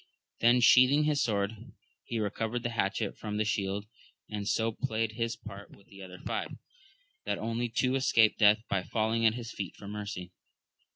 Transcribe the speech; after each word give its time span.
Then 0.39 0.61
sheathing 0.61 1.03
his 1.03 1.21
sword, 1.21 1.73
he 2.05 2.17
recovered 2.19 2.63
the 2.63 2.71
hatchet 2.71 3.15
from 3.19 3.37
the 3.37 3.45
shield, 3.45 3.85
and 4.31 4.47
so 4.49 4.71
played 4.71 5.11
his 5.11 5.35
part 5.35 5.69
with 5.69 5.89
the 5.89 6.01
other 6.01 6.17
five, 6.17 6.55
that 7.25 7.37
only 7.37 7.69
two 7.69 7.93
escaped 7.93 8.39
death 8.39 8.63
by 8.67 8.81
falling 8.81 9.27
at 9.27 9.35
his 9.35 9.51
feet 9.51 9.75
for 9.75 9.87
mercy. 9.87 10.31